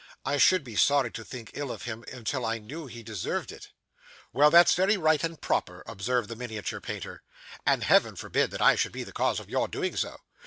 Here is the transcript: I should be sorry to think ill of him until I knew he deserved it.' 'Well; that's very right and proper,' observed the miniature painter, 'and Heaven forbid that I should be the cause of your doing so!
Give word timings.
I 0.25 0.37
should 0.37 0.63
be 0.63 0.75
sorry 0.75 1.11
to 1.11 1.23
think 1.23 1.51
ill 1.53 1.69
of 1.71 1.83
him 1.83 2.03
until 2.11 2.43
I 2.43 2.57
knew 2.57 2.87
he 2.87 3.03
deserved 3.03 3.51
it.' 3.51 3.69
'Well; 4.33 4.49
that's 4.49 4.73
very 4.73 4.97
right 4.97 5.23
and 5.23 5.39
proper,' 5.39 5.83
observed 5.85 6.27
the 6.27 6.35
miniature 6.35 6.81
painter, 6.81 7.21
'and 7.67 7.83
Heaven 7.83 8.15
forbid 8.15 8.49
that 8.49 8.63
I 8.63 8.73
should 8.73 8.93
be 8.93 9.03
the 9.03 9.11
cause 9.13 9.39
of 9.39 9.47
your 9.47 9.67
doing 9.67 9.95
so! 9.95 10.19